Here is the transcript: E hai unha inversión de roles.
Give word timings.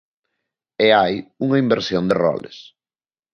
E 0.85 0.87
hai 0.97 1.15
unha 1.45 1.57
inversión 1.63 2.03
de 2.07 2.15
roles. 2.23 2.57